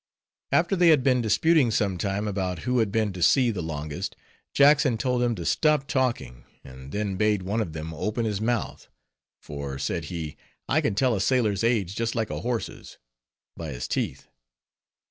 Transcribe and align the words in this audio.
After 0.51 0.75
they 0.75 0.87
had 0.87 1.03
been 1.03 1.21
disputing 1.21 1.69
some 1.69 1.95
time 1.99 2.27
about 2.27 2.63
who 2.65 2.79
had 2.79 2.91
been 2.91 3.13
to 3.13 3.21
sea 3.21 3.51
the 3.51 3.61
longest, 3.61 4.15
Jackson 4.51 4.97
told 4.97 5.21
them 5.21 5.35
to 5.35 5.45
stop 5.45 5.85
talking; 5.87 6.43
and 6.63 6.91
then 6.91 7.17
bade 7.17 7.43
one 7.43 7.61
of 7.61 7.73
them 7.73 7.93
open 7.93 8.25
his 8.25 8.41
mouth; 8.41 8.87
for, 9.43 9.77
said 9.77 10.05
he, 10.05 10.37
I 10.67 10.81
can 10.81 10.95
tell 10.95 11.13
a 11.15 11.21
sailor's 11.21 11.63
age 11.63 11.95
just 11.95 12.15
like 12.15 12.31
a 12.31 12.39
horse's—by 12.41 13.69
his 13.69 13.87
teeth. 13.87 14.27